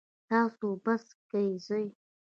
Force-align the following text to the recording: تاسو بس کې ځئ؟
تاسو 0.29 0.67
بس 0.83 1.05
کې 1.29 1.43
ځئ؟ 1.65 1.85